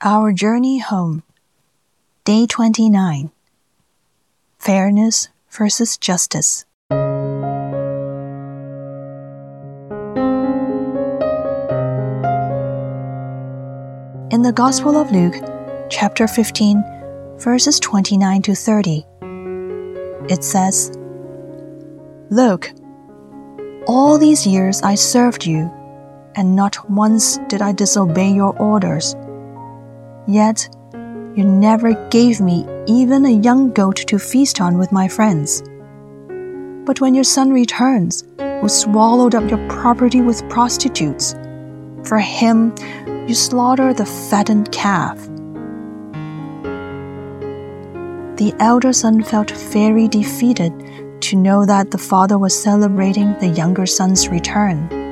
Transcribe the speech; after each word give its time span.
Our 0.00 0.30
Journey 0.32 0.78
Home, 0.78 1.24
Day 2.22 2.46
29 2.46 3.32
Fairness 4.60 5.26
versus 5.50 5.96
Justice. 5.96 6.64
In 14.30 14.42
the 14.42 14.52
Gospel 14.54 14.96
of 14.96 15.10
Luke, 15.10 15.34
chapter 15.90 16.28
15, 16.28 16.84
verses 17.38 17.80
29 17.80 18.42
to 18.42 18.54
30, 18.54 19.04
it 20.30 20.44
says, 20.44 20.92
Look, 22.30 22.70
all 23.88 24.16
these 24.16 24.46
years 24.46 24.80
I 24.82 24.94
served 24.94 25.44
you, 25.44 25.68
and 26.36 26.54
not 26.54 26.88
once 26.88 27.38
did 27.48 27.60
I 27.60 27.72
disobey 27.72 28.30
your 28.30 28.56
orders. 28.60 29.16
Yet, 30.28 30.68
you 31.34 31.42
never 31.42 31.94
gave 32.10 32.38
me 32.38 32.66
even 32.86 33.24
a 33.24 33.30
young 33.30 33.72
goat 33.72 33.96
to 34.08 34.18
feast 34.18 34.60
on 34.60 34.76
with 34.76 34.92
my 34.92 35.08
friends. 35.08 35.62
But 36.84 37.00
when 37.00 37.14
your 37.14 37.24
son 37.24 37.50
returns, 37.50 38.24
who 38.38 38.68
swallowed 38.68 39.34
up 39.34 39.48
your 39.48 39.66
property 39.70 40.20
with 40.20 40.46
prostitutes, 40.50 41.34
for 42.04 42.18
him 42.18 42.74
you 43.26 43.34
slaughter 43.34 43.94
the 43.94 44.04
fattened 44.04 44.70
calf. 44.70 45.16
The 48.36 48.54
elder 48.60 48.92
son 48.92 49.22
felt 49.22 49.50
very 49.50 50.08
defeated 50.08 51.22
to 51.22 51.36
know 51.36 51.64
that 51.64 51.90
the 51.90 51.98
father 51.98 52.36
was 52.36 52.62
celebrating 52.62 53.34
the 53.38 53.48
younger 53.48 53.86
son's 53.86 54.28
return. 54.28 55.07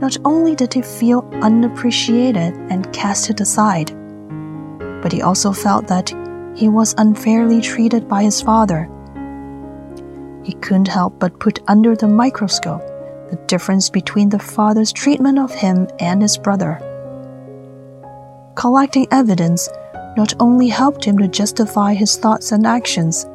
Not 0.00 0.16
only 0.24 0.54
did 0.54 0.72
he 0.72 0.80
feel 0.80 1.28
unappreciated 1.42 2.54
and 2.70 2.90
casted 2.92 3.40
aside, 3.40 3.92
but 5.02 5.12
he 5.12 5.20
also 5.20 5.52
felt 5.52 5.86
that 5.88 6.08
he 6.56 6.68
was 6.68 6.94
unfairly 6.96 7.60
treated 7.60 8.08
by 8.08 8.22
his 8.22 8.40
father. 8.40 8.88
He 10.42 10.54
couldn't 10.54 10.88
help 10.88 11.18
but 11.18 11.38
put 11.38 11.60
under 11.68 11.94
the 11.94 12.08
microscope 12.08 12.80
the 13.30 13.38
difference 13.46 13.90
between 13.90 14.30
the 14.30 14.38
father's 14.38 14.92
treatment 14.92 15.38
of 15.38 15.54
him 15.54 15.86
and 15.98 16.22
his 16.22 16.38
brother. 16.38 16.80
Collecting 18.56 19.06
evidence 19.10 19.68
not 20.16 20.32
only 20.40 20.68
helped 20.68 21.04
him 21.04 21.18
to 21.18 21.28
justify 21.28 21.94
his 21.94 22.16
thoughts 22.16 22.52
and 22.52 22.66
actions, 22.66 23.26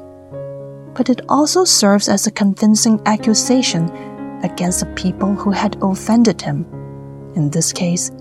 but 0.96 1.10
it 1.10 1.22
also 1.30 1.64
serves 1.64 2.10
as 2.10 2.26
a 2.26 2.32
convincing 2.32 3.00
accusation 3.06 4.15
against 4.44 4.80
the 4.80 4.94
people 4.94 5.34
who 5.36 5.52
had 5.52 5.78
offended 5.82 6.42
him, 6.42 6.66
in 7.36 7.50
this 7.50 7.72
case, 7.74 8.12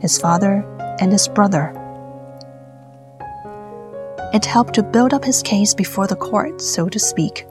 his 0.00 0.18
father 0.18 0.64
and 1.00 1.12
his 1.12 1.28
brother. 1.28 1.72
It 4.32 4.44
helped 4.44 4.74
to 4.74 4.82
build 4.82 5.14
up 5.14 5.24
his 5.24 5.42
case 5.42 5.74
before 5.74 6.06
the 6.06 6.16
court, 6.16 6.60
so 6.60 6.88
to 6.88 6.98
speak. 6.98 7.46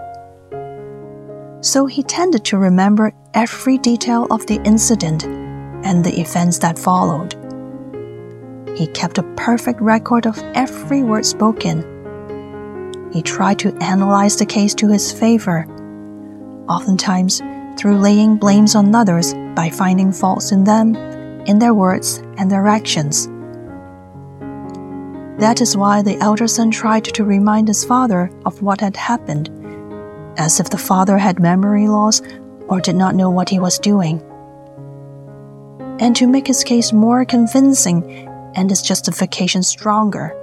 So 1.62 1.86
he 1.86 2.04
tended 2.04 2.44
to 2.46 2.58
remember 2.58 3.14
every 3.34 3.78
detail 3.78 4.28
of 4.30 4.46
the 4.48 4.62
incident 4.64 5.24
and 5.24 6.04
the 6.04 6.20
events 6.20 6.58
that 6.60 6.78
followed. 6.78 7.36
He 8.78 8.88
kept 8.88 9.18
a 9.18 9.34
perfect 9.38 9.80
record 9.80 10.28
of 10.28 10.38
every 10.56 11.04
word 11.04 11.26
spoken. 11.26 13.10
He 13.14 13.22
tried 13.22 13.60
to 13.60 13.76
analyze 13.78 14.36
the 14.36 14.46
case 14.46 14.74
to 14.76 14.90
his 14.90 15.12
favor, 15.12 15.66
oftentimes 16.68 17.42
through 17.78 18.00
laying 18.00 18.38
blames 18.38 18.76
on 18.76 18.94
others 18.94 19.34
by 19.56 19.70
finding 19.70 20.12
faults 20.12 20.52
in 20.52 20.64
them, 20.64 20.96
in 21.46 21.60
their 21.60 21.74
words, 21.74 22.18
and 22.38 22.50
their 22.50 22.68
actions. 22.68 23.28
That 25.40 25.62
is 25.62 25.76
why 25.76 26.02
the 26.02 26.18
elder 26.20 26.48
son 26.48 26.72
tried 26.72 27.06
to 27.06 27.26
remind 27.26 27.68
his 27.68 27.84
father 27.84 28.32
of 28.46 28.62
what 28.62 28.82
had 28.82 28.96
happened, 28.96 29.50
as 30.38 30.60
if 30.60 30.70
the 30.70 30.78
father 30.78 31.18
had 31.18 31.40
memory 31.40 31.88
loss 31.88 32.22
or 32.68 32.80
did 32.80 32.96
not 32.96 33.16
know 33.16 33.30
what 33.30 33.50
he 33.50 33.60
was 33.60 33.80
doing. 33.80 34.22
And 36.00 36.16
to 36.16 36.28
make 36.28 36.48
his 36.48 36.64
case 36.64 36.94
more 36.94 37.26
convincing 37.26 38.28
and 38.56 38.70
his 38.70 38.82
justification 38.82 39.64
stronger, 39.64 40.34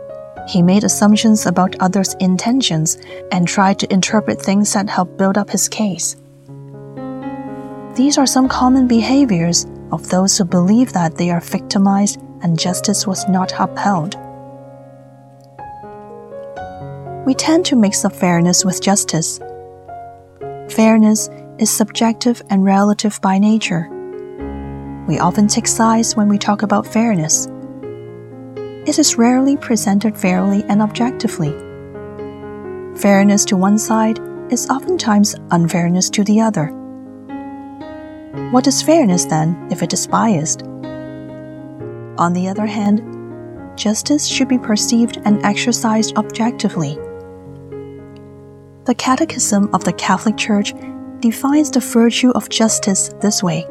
he 0.48 0.62
made 0.62 0.84
assumptions 0.84 1.46
about 1.46 1.76
others' 1.80 2.14
intentions 2.14 2.98
and 3.30 3.46
tried 3.46 3.78
to 3.78 3.92
interpret 3.92 4.42
things 4.42 4.72
that 4.72 4.88
helped 4.88 5.16
build 5.16 5.38
up 5.38 5.50
his 5.50 5.68
case. 5.68 6.16
These 7.94 8.18
are 8.18 8.26
some 8.26 8.48
common 8.48 8.86
behaviors 8.86 9.66
of 9.90 10.08
those 10.08 10.38
who 10.38 10.44
believe 10.44 10.92
that 10.92 11.16
they 11.16 11.30
are 11.30 11.40
victimized 11.40 12.20
and 12.42 12.58
justice 12.58 13.04
was 13.06 13.28
not 13.28 13.52
upheld. 13.58 14.14
We 17.26 17.34
tend 17.34 17.66
to 17.66 17.76
mix 17.76 18.04
up 18.04 18.14
fairness 18.14 18.64
with 18.64 18.80
justice. 18.80 19.40
Fairness 20.70 21.28
is 21.58 21.70
subjective 21.70 22.40
and 22.48 22.64
relative 22.64 23.20
by 23.20 23.38
nature. 23.38 23.88
We 25.08 25.18
often 25.18 25.48
take 25.48 25.66
sides 25.66 26.14
when 26.14 26.28
we 26.28 26.38
talk 26.38 26.62
about 26.62 26.86
fairness. 26.86 27.48
It 28.86 28.98
is 29.00 29.18
rarely 29.18 29.56
presented 29.56 30.16
fairly 30.16 30.62
and 30.68 30.80
objectively. 30.80 31.50
Fairness 32.96 33.44
to 33.46 33.56
one 33.56 33.78
side 33.78 34.20
is 34.50 34.68
oftentimes 34.70 35.34
unfairness 35.50 36.08
to 36.10 36.22
the 36.22 36.40
other. 36.40 36.79
What 38.52 38.66
is 38.68 38.80
fairness 38.80 39.24
then 39.24 39.68
if 39.72 39.82
it 39.82 39.92
is 39.92 40.06
biased? 40.06 40.62
On 42.18 42.32
the 42.32 42.48
other 42.48 42.66
hand, 42.66 43.02
justice 43.76 44.26
should 44.26 44.46
be 44.46 44.58
perceived 44.58 45.18
and 45.24 45.44
exercised 45.44 46.16
objectively. 46.16 46.94
The 48.84 48.94
Catechism 48.96 49.74
of 49.74 49.82
the 49.82 49.92
Catholic 49.92 50.36
Church 50.36 50.74
defines 51.18 51.70
the 51.70 51.80
virtue 51.80 52.30
of 52.30 52.48
justice 52.48 53.10
this 53.20 53.42
way 53.42 53.66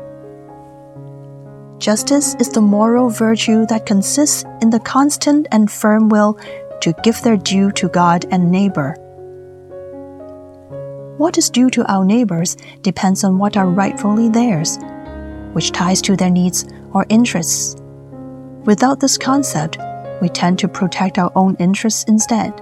Justice 1.77 2.35
is 2.35 2.49
the 2.49 2.61
moral 2.61 3.09
virtue 3.09 3.65
that 3.67 3.85
consists 3.85 4.43
in 4.61 4.69
the 4.69 4.81
constant 4.81 5.47
and 5.51 5.71
firm 5.71 6.09
will 6.09 6.37
to 6.81 6.93
give 7.03 7.21
their 7.21 7.37
due 7.37 7.71
to 7.71 7.87
God 7.87 8.25
and 8.31 8.51
neighbor 8.51 8.95
what 11.19 11.37
is 11.37 11.49
due 11.49 11.69
to 11.69 11.85
our 11.91 12.05
neighbors 12.05 12.55
depends 12.81 13.25
on 13.25 13.37
what 13.37 13.57
are 13.57 13.67
rightfully 13.67 14.29
theirs, 14.29 14.79
which 15.51 15.73
ties 15.73 16.01
to 16.01 16.15
their 16.15 16.29
needs 16.29 16.65
or 16.93 17.05
interests. 17.09 17.75
Without 18.63 19.01
this 19.01 19.17
concept, 19.17 19.77
we 20.21 20.29
tend 20.29 20.57
to 20.59 20.69
protect 20.69 21.17
our 21.17 21.29
own 21.35 21.57
interests 21.59 22.05
instead. 22.07 22.53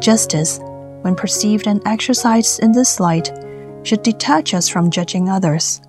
Justice, 0.00 0.60
when 1.02 1.16
perceived 1.16 1.66
and 1.66 1.82
exercised 1.86 2.62
in 2.62 2.70
this 2.70 3.00
light, 3.00 3.32
should 3.82 4.04
detach 4.04 4.54
us 4.54 4.68
from 4.68 4.88
judging 4.88 5.28
others. 5.28 5.82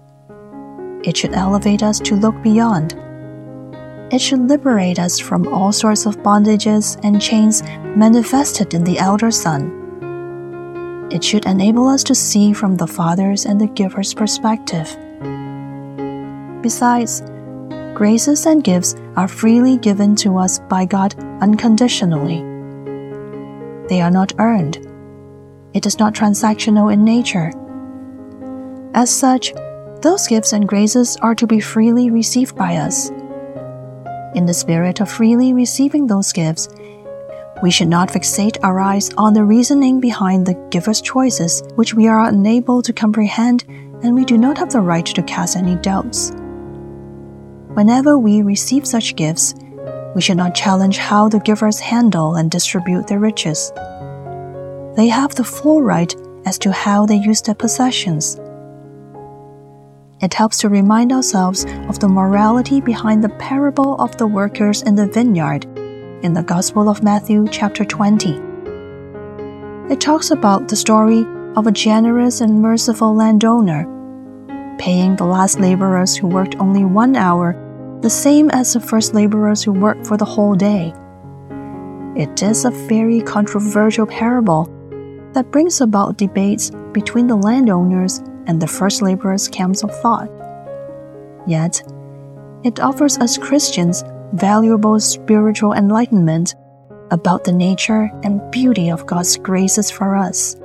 It 1.04 1.16
should 1.16 1.34
elevate 1.34 1.84
us 1.84 2.00
to 2.00 2.16
look 2.16 2.42
beyond. 2.42 2.94
It 4.12 4.20
should 4.20 4.50
liberate 4.50 4.98
us 4.98 5.20
from 5.20 5.48
all 5.48 5.72
sorts 5.72 6.08
of 6.08 6.18
bondages 6.24 7.00
and 7.04 7.22
chains 7.22 7.62
manifested 7.96 8.74
in 8.74 8.84
the 8.84 8.98
elder 8.98 9.30
son. 9.30 9.85
It 11.12 11.24
should 11.24 11.46
enable 11.46 11.88
us 11.88 12.04
to 12.06 12.16
see 12.16 12.52
from 12.52 12.76
the 12.76 12.88
Father's 12.88 13.46
and 13.46 13.62
the 13.62 13.68
Giver's 13.68 14.14
perspective. 14.14 14.98
Besides, 16.62 17.22
graces 17.94 18.46
and 18.48 18.64
gifts 18.64 18.96
are 19.16 19.28
freely 19.28 19.78
given 19.78 20.16
to 20.18 20.38
us 20.38 20.60
by 20.68 20.86
God 20.86 21.16
unconditionally. 21.42 22.42
They 23.88 24.02
are 24.02 24.10
not 24.10 24.34
earned. 24.40 24.78
It 25.74 25.86
is 25.86 26.00
not 26.00 26.16
transactional 26.16 26.92
in 26.92 27.04
nature. 27.04 27.52
As 28.96 29.16
such, 29.16 29.54
those 30.02 30.28
gifts 30.28 30.54
and 30.54 30.68
graces 30.68 31.18
are 31.18 31.36
to 31.36 31.46
be 31.46 31.60
freely 31.60 32.10
received 32.10 32.56
by 32.56 32.78
us. 32.78 33.10
In 34.34 34.46
the 34.46 34.54
spirit 34.54 35.02
of 35.02 35.12
freely 35.12 35.54
receiving 35.54 36.08
those 36.08 36.34
gifts, 36.34 36.68
we 37.62 37.72
should 37.72 37.88
not 37.88 38.10
fixate 38.10 38.58
our 38.64 38.80
eyes 38.80 39.12
on 39.18 39.34
the 39.34 39.44
reasoning 39.44 40.00
behind 40.00 40.46
the 40.46 40.56
giver's 40.70 41.02
choices, 41.02 41.64
which 41.76 41.94
we 41.94 42.08
are 42.08 42.28
unable 42.28 42.82
to 42.82 42.92
comprehend, 42.92 43.64
and 44.04 44.14
we 44.14 44.26
do 44.26 44.38
not 44.38 44.58
have 44.58 44.72
the 44.72 44.82
right 44.82 45.06
to 45.06 45.24
cast 45.24 45.56
any 45.56 45.76
doubts. 45.76 46.32
Whenever 47.74 48.18
we 48.18 48.42
receive 48.42 48.86
such 48.86 49.16
gifts, 49.16 49.56
we 50.16 50.22
should 50.22 50.38
not 50.38 50.56
challenge 50.56 50.98
how 50.98 51.30
the 51.30 51.40
givers 51.40 51.80
handle 51.80 52.36
and 52.36 52.52
distribute 52.52 53.08
their 53.08 53.20
riches. 53.20 53.72
They 54.96 55.08
have 55.08 55.36
the 55.36 55.44
full 55.44 55.82
right 55.82 56.14
as 56.46 56.58
to 56.60 56.72
how 56.72 57.06
they 57.06 57.16
use 57.16 57.42
their 57.42 57.56
possessions. 57.56 58.40
It 60.22 60.34
helps 60.34 60.58
to 60.60 60.70
remind 60.70 61.12
ourselves 61.12 61.66
of 61.90 62.00
the 62.00 62.08
morality 62.08 62.80
behind 62.80 63.24
the 63.24 63.30
parable 63.30 64.00
of 64.00 64.16
the 64.18 64.28
workers 64.28 64.82
in 64.84 64.96
the 64.96 65.08
vineyard 65.08 65.66
in 66.26 66.34
the 66.34 66.42
Gospel 66.42 66.90
of 66.90 67.04
Matthew, 67.04 67.46
chapter 67.52 67.86
20. 67.86 68.42
It 69.92 70.02
talks 70.02 70.32
about 70.32 70.68
the 70.68 70.76
story 70.76 71.24
of 71.56 71.68
a 71.68 71.72
generous 71.72 72.42
and 72.42 72.64
merciful 72.64 73.14
landowner 73.14 73.86
paying 74.80 75.16
the 75.16 75.24
last 75.24 75.60
laborers 75.60 76.16
who 76.16 76.26
worked 76.26 76.56
only 76.56 76.84
one 76.84 77.16
hour 77.16 77.54
the 78.02 78.10
same 78.10 78.50
as 78.50 78.74
the 78.74 78.80
first 78.80 79.14
laborers 79.14 79.64
who 79.64 79.72
worked 79.72 80.08
for 80.08 80.18
the 80.18 80.26
whole 80.26 80.56
day. 80.56 80.92
It 82.16 82.42
is 82.42 82.66
a 82.66 82.72
very 82.72 83.22
controversial 83.22 84.08
parable 84.08 84.66
that 85.34 85.52
brings 85.52 85.80
about 85.80 86.18
debates 86.18 86.72
between 86.92 87.28
the 87.28 87.36
landowners 87.36 88.18
and 88.48 88.60
the 88.60 88.68
first 88.68 89.04
laborers' 89.04 89.48
camps 89.48 89.84
of 89.84 89.92
thought. 90.02 90.32
Yet, 91.46 91.84
it 92.64 92.80
offers 92.80 93.20
us 93.20 93.38
Christians 93.38 94.04
valuable 94.36 95.00
spiritual 95.00 95.74
enlightenment 95.74 96.56
about 97.12 97.44
the 97.44 97.54
nature 97.54 98.12
and 98.24 98.42
beauty 98.52 98.90
of 98.90 99.06
God's 99.06 99.38
graces 99.38 99.90
for 99.90 100.16
us. 100.16 100.56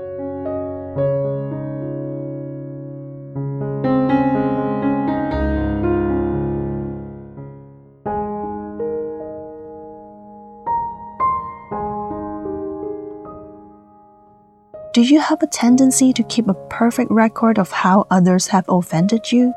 Do 14.93 15.03
you 15.03 15.21
have 15.21 15.41
a 15.41 15.47
tendency 15.47 16.13
to 16.13 16.25
keep 16.25 16.49
a 16.49 16.55
perfect 16.69 17.13
record 17.13 17.59
of 17.59 17.71
how 17.71 18.09
others 18.11 18.49
have 18.49 18.65
offended 18.69 19.31
you? 19.31 19.55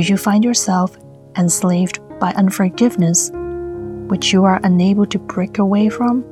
Do 0.00 0.06
you 0.06 0.16
find 0.16 0.42
yourself 0.42 0.96
enslaved 1.36 2.00
by 2.18 2.32
unforgiveness, 2.32 3.30
which 4.08 4.32
you 4.32 4.44
are 4.44 4.58
unable 4.64 5.04
to 5.04 5.18
break 5.18 5.58
away 5.58 5.90
from? 5.90 6.24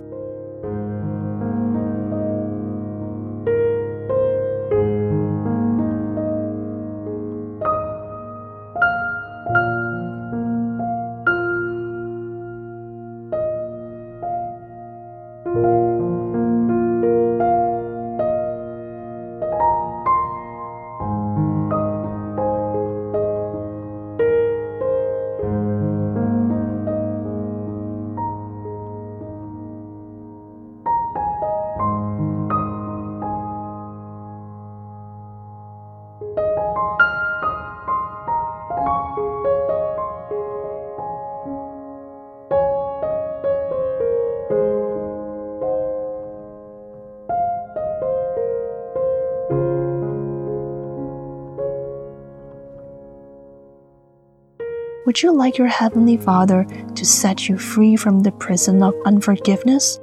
Would 55.08 55.22
you 55.22 55.32
like 55.32 55.56
your 55.56 55.68
Heavenly 55.68 56.18
Father 56.18 56.66
to 56.94 57.04
set 57.06 57.48
you 57.48 57.56
free 57.56 57.96
from 57.96 58.20
the 58.20 58.32
prison 58.32 58.82
of 58.82 58.92
unforgiveness? 59.06 59.98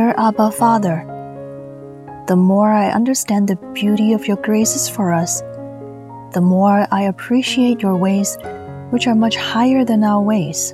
Dear 0.00 0.14
Abba 0.16 0.50
Father, 0.52 1.04
the 2.26 2.34
more 2.34 2.72
I 2.72 2.88
understand 2.88 3.46
the 3.46 3.56
beauty 3.74 4.14
of 4.14 4.26
your 4.26 4.38
graces 4.38 4.88
for 4.88 5.12
us, 5.12 5.42
the 6.32 6.40
more 6.40 6.86
I 6.90 7.02
appreciate 7.02 7.82
your 7.82 7.98
ways, 7.98 8.38
which 8.88 9.06
are 9.06 9.14
much 9.14 9.36
higher 9.36 9.84
than 9.84 10.02
our 10.02 10.22
ways. 10.22 10.72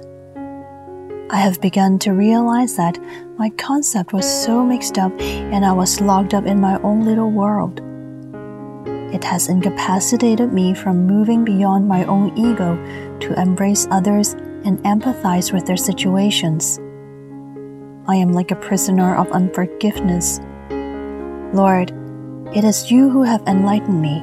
I 1.30 1.38
have 1.38 1.60
begun 1.60 1.98
to 2.06 2.12
realize 2.12 2.76
that 2.76 3.00
my 3.36 3.50
concept 3.58 4.12
was 4.12 4.24
so 4.44 4.64
mixed 4.64 4.96
up 4.96 5.10
and 5.20 5.66
I 5.66 5.72
was 5.72 6.00
locked 6.00 6.32
up 6.32 6.46
in 6.46 6.60
my 6.60 6.80
own 6.82 7.04
little 7.04 7.32
world. 7.32 7.80
It 9.12 9.24
has 9.24 9.48
incapacitated 9.48 10.52
me 10.52 10.72
from 10.72 11.04
moving 11.04 11.44
beyond 11.44 11.88
my 11.88 12.04
own 12.04 12.30
ego 12.38 12.76
to 13.18 13.40
embrace 13.42 13.88
others 13.90 14.34
and 14.64 14.78
empathize 14.84 15.52
with 15.52 15.66
their 15.66 15.76
situations. 15.76 16.78
I 18.08 18.16
am 18.16 18.32
like 18.32 18.50
a 18.50 18.56
prisoner 18.56 19.16
of 19.16 19.30
unforgiveness. 19.32 20.40
Lord, 21.52 21.90
it 22.54 22.64
is 22.64 22.90
you 22.90 23.10
who 23.10 23.22
have 23.22 23.42
enlightened 23.46 24.00
me. 24.00 24.22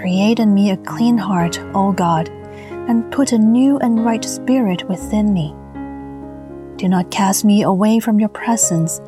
Create 0.00 0.38
in 0.38 0.54
me 0.54 0.70
a 0.70 0.76
clean 0.78 1.18
heart, 1.18 1.58
O 1.74 1.92
God, 1.92 2.28
and 2.88 3.10
put 3.12 3.32
a 3.32 3.38
new 3.38 3.78
and 3.78 4.04
right 4.04 4.24
spirit 4.24 4.88
within 4.88 5.34
me. 5.34 5.54
Do 6.76 6.88
not 6.88 7.10
cast 7.10 7.44
me 7.44 7.62
away 7.62 8.00
from 8.00 8.18
your 8.18 8.30
presence, 8.30 9.00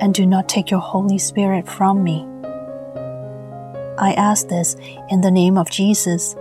and 0.00 0.12
do 0.12 0.26
not 0.26 0.48
take 0.48 0.70
your 0.70 0.80
Holy 0.80 1.18
Spirit 1.18 1.68
from 1.68 2.02
me. 2.02 2.26
I 3.98 4.14
ask 4.16 4.48
this 4.48 4.74
in 5.10 5.20
the 5.20 5.30
name 5.30 5.56
of 5.56 5.70
Jesus. 5.70 6.34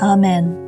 Amen. 0.00 0.67